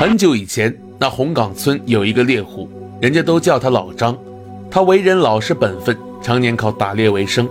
[0.00, 2.66] 很久以前，那红岗村有一个猎户，
[3.02, 4.16] 人家都叫他老张。
[4.70, 7.46] 他为人老实本分，常年靠打猎为生。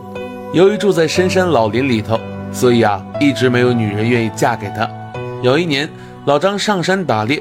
[0.51, 2.19] 由于住在深山老林里头，
[2.51, 4.89] 所以啊，一直没有女人愿意嫁给他。
[5.43, 5.87] 有一年，
[6.25, 7.39] 老张上山打猎，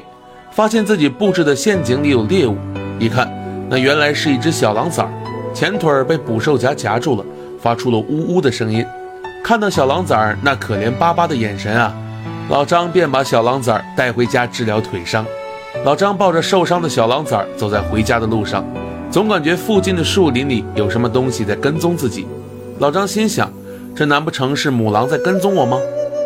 [0.51, 2.55] 发现自己布置的陷阱里有猎物。
[2.99, 3.27] 一看，
[3.67, 5.09] 那原来是一只小狼崽儿，
[5.55, 7.25] 前腿被捕兽夹夹住了，
[7.59, 8.85] 发出了呜呜的声音。
[9.43, 11.95] 看到小狼崽儿那可怜巴巴的眼神啊！
[12.49, 15.23] 老张便把小狼崽带回家治疗腿伤。
[15.85, 18.65] 老张抱着受伤的小狼崽走在回家的路上，
[19.11, 22.27] 总感觉附近的树林里有什么东西在跟踪自己。
[22.79, 23.53] 老张心想：
[23.95, 25.77] 这难不成是母狼在跟踪我吗？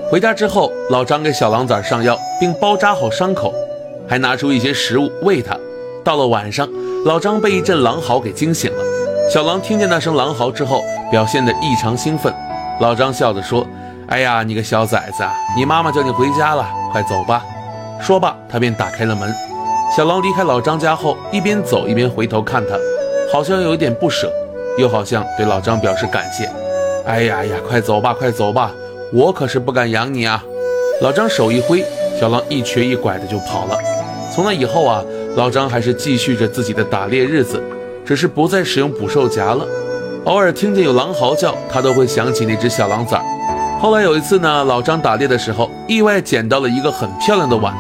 [0.10, 3.54] 回家之后，老张给小狼崽上药，并包扎好伤口，
[4.08, 5.58] 还拿出一些食物喂它。
[6.06, 6.70] 到了晚上，
[7.04, 8.82] 老张被一阵狼嚎给惊醒了。
[9.30, 10.82] 小狼听见那声狼嚎之后，
[11.12, 12.34] 表现得异常兴奋。
[12.80, 13.68] 老张笑着说。
[14.14, 15.24] 哎呀，你个小崽子，
[15.58, 17.44] 你妈妈叫你回家了，快走吧。
[18.00, 19.34] 说罢，他便打开了门。
[19.98, 22.78] 小狼离开老张家后，一边走一边回头看他，
[23.32, 24.32] 好像有一点不舍，
[24.78, 26.48] 又好像对老张表示感谢。
[27.08, 28.70] 哎呀呀，快走吧，快走吧，
[29.12, 30.44] 我可是不敢养你啊！
[31.02, 31.84] 老张手一挥，
[32.20, 33.76] 小狼一瘸一拐的就跑了。
[34.32, 35.04] 从那以后啊，
[35.36, 37.60] 老张还是继续着自己的打猎日子，
[38.06, 39.66] 只是不再使用捕兽夹了。
[40.26, 43.24] 偶尔听见有狼嚎叫，他都会想起那只小狼崽儿。
[43.84, 47.74] 后来有一次呢，老张打猎的时候，意外捡到了一个很漂亮的碗。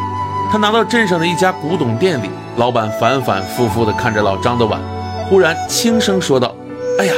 [0.52, 4.82] 他拿到镇上的一家古董店里，老板反反复复地看着老张的碗，
[5.30, 6.54] 忽然轻声说道
[7.00, 7.14] ：“哎呀，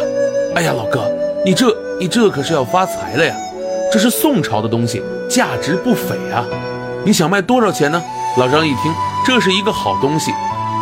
[0.53, 1.03] 哎呀，老哥，
[1.43, 3.33] 你这你这可是要发财了呀！
[3.91, 6.45] 这是宋朝的东西，价值不菲啊！
[7.03, 7.99] 你想卖多少钱呢？”
[8.37, 8.93] 老张一听，
[9.25, 10.31] 这是一个好东西，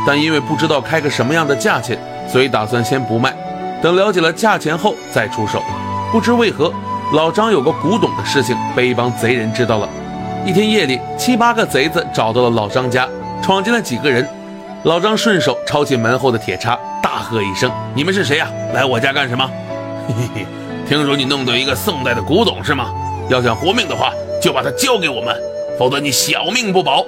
[0.06, 3.34] 但因为不知道开个什么样的价钱，所以打算先不卖，
[3.82, 5.64] 等了解了价钱后再出手。
[6.12, 6.70] 不知为何。
[7.12, 9.88] 老张有个古董的事情被一帮贼人知道了。
[10.46, 13.08] 一天夜里，七八个贼子找到了老张家，
[13.42, 14.28] 闯进了几个人。
[14.84, 18.48] 老张顺手抄起门后的铁叉，大喝一声：“你们是谁呀？
[18.74, 19.48] 来我家干什么？”
[20.08, 20.48] 嘿嘿嘿，
[20.88, 22.92] 听说你弄到一个宋代的古董是吗？
[23.30, 25.36] 要想活命的话，就把它交给我们，
[25.78, 27.06] 否则你小命不保。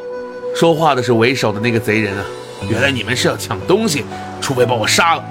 [0.55, 2.23] 说话的是为首的那个贼人啊！
[2.69, 4.05] 原来你们是要抢东西，
[4.39, 5.23] 除非把我杀了。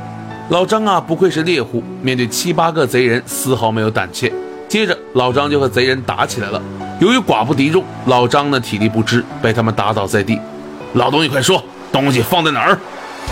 [0.51, 4.31] 老张啊，不愧是猎户，面对七八个贼人，丝毫没有胆怯。
[4.75, 6.61] 接着，老张就和贼人打起来了。
[6.99, 10.37] 由于寡不敌众，老张呢体力不支，被他们打倒在地。
[10.95, 11.63] 老东西，快说，
[11.93, 12.77] 东西放在哪儿？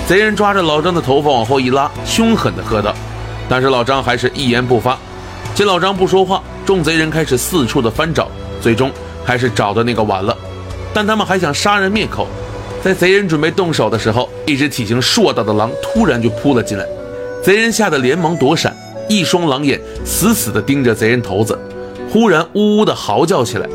[0.06, 2.94] 贼人抓着老张的头发往后一拉，凶狠地喝道。
[3.48, 4.96] 但是老张还是一言不发。
[5.52, 8.28] 见老张不说话，众贼人开始四处的翻找，
[8.60, 8.88] 最终
[9.24, 10.38] 还是找到那个碗了。
[10.94, 12.28] 但他们还想杀人灭口。
[12.84, 16.86] 在贼人准备动手的时候，一只体型硕大的狼突然就扑了进来，
[17.42, 18.72] 贼人吓得连忙躲闪。
[19.08, 21.58] 一双狼眼死死地盯着贼人头子，
[22.10, 23.68] 忽然呜呜地嚎叫起来。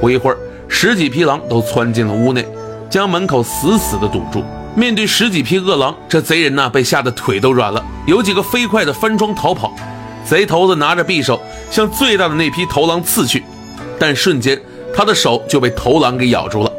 [0.00, 0.36] 不一会儿，
[0.68, 2.46] 十几匹狼都窜进了屋内，
[2.90, 4.42] 将门口死死地堵住。
[4.76, 9.72] 面对十几匹恶狼，这贼人呐被吓得腿都软了，有几个飞快地翻窗逃跑。
[10.24, 11.40] 贼头子拿着匕首
[11.70, 13.44] 向最大的那匹头狼刺去，
[13.98, 14.60] 但瞬间
[14.94, 16.72] 他的手就被头狼给咬住了。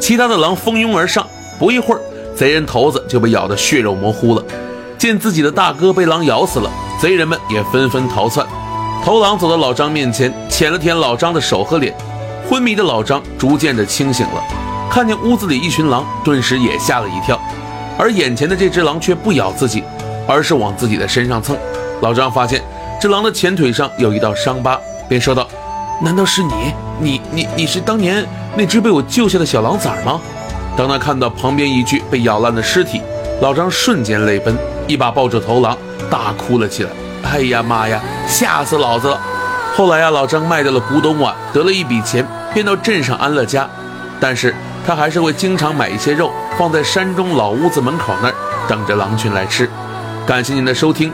[0.00, 1.26] 其他的狼蜂拥而上，
[1.58, 2.00] 不一会儿，
[2.34, 4.44] 贼人头子就被咬得血肉模糊了。
[4.98, 6.70] 见自己的大哥被狼咬死了。
[6.98, 8.46] 贼人们也纷纷逃窜。
[9.04, 11.94] 头狼走到老张面前，舔了舔老张的手和脸。
[12.48, 14.42] 昏迷的老张逐渐的清醒了，
[14.90, 17.40] 看见屋子里一群狼，顿时也吓了一跳。
[17.98, 19.82] 而眼前的这只狼却不咬自己，
[20.26, 21.56] 而是往自己的身上蹭。
[22.02, 22.62] 老张发现
[23.00, 25.46] 这狼的前腿上有一道伤疤，便说道
[26.00, 26.52] ：“难道是你？
[27.00, 28.24] 你你你是当年
[28.56, 30.20] 那只被我救下的小狼崽吗？”
[30.76, 33.00] 当他看到旁边一具被咬烂的尸体，
[33.40, 34.56] 老张瞬间泪奔，
[34.86, 35.76] 一把抱住头狼。
[36.10, 36.90] 大哭了起来，
[37.24, 39.20] 哎呀妈呀，吓死老子了！
[39.74, 43.68] 后来呀，老张卖掉了古董碗，得了一笔钱，便到镇上安了家。
[44.18, 44.54] 但是
[44.86, 48.34] 他还是会经常买一些肉，放在山中老屋子门口那儿，
[48.68, 49.68] 等着狼群来吃。
[50.26, 51.12] 感谢您的收听，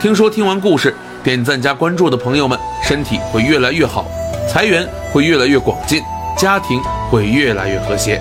[0.00, 4.04] 听说听完故事，点赞加关注的朋友们，身体会越来越好，
[4.48, 6.02] 财源会越来越广进，
[6.36, 8.20] 家庭会越来越和谐。